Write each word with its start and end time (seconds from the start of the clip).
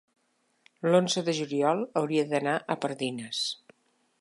l'onze 0.87 1.23
de 1.27 1.35
juliol 1.41 1.83
hauria 2.01 2.25
d'anar 2.33 2.57
a 2.57 2.79
Pardines. 2.87 3.45